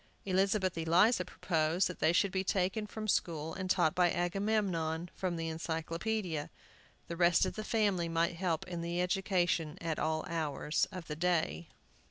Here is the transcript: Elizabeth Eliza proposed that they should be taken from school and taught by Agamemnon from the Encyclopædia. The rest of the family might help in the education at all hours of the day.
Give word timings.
Elizabeth 0.25 0.75
Eliza 0.79 1.23
proposed 1.23 1.87
that 1.87 1.99
they 1.99 2.11
should 2.11 2.31
be 2.31 2.43
taken 2.43 2.87
from 2.87 3.07
school 3.07 3.53
and 3.53 3.69
taught 3.69 3.93
by 3.93 4.09
Agamemnon 4.11 5.11
from 5.13 5.35
the 5.35 5.47
Encyclopædia. 5.47 6.49
The 7.07 7.15
rest 7.15 7.45
of 7.45 7.53
the 7.53 7.63
family 7.63 8.09
might 8.09 8.35
help 8.37 8.67
in 8.67 8.81
the 8.81 8.99
education 8.99 9.77
at 9.79 9.99
all 9.99 10.25
hours 10.27 10.87
of 10.91 11.05
the 11.05 11.15
day. 11.15 11.67